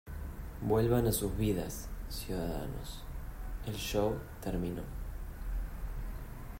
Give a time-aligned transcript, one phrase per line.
[0.63, 3.03] Vuelvan a sus vidas, ciudadanos.
[3.67, 4.81] El show terminó.